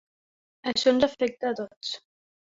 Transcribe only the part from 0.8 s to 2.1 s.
ens afecta a tots.